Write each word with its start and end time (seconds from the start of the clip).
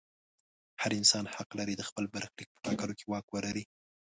هر 0.81 0.91
انسان 0.99 1.25
حق 1.35 1.49
لري 1.59 1.75
د 1.77 1.81
خپل 1.89 2.05
برخلیک 2.13 2.49
په 2.51 2.59
ټاکلو 2.65 2.93
کې 2.97 3.05
واک 3.11 3.25
ولري. 3.29 3.63